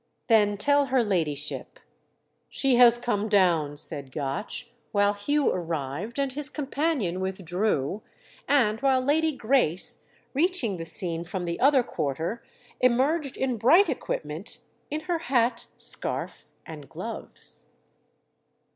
[0.29, 1.77] "Then tell her ladyship."
[2.49, 8.01] "She has come down," said Gotch while Hugh arrived and his companion withdrew,
[8.47, 9.99] and while Lady Grace,
[10.33, 12.41] reaching the scene from the other quarter,
[12.79, 17.69] emerged in bright equipment—in her hat, scarf and gloves.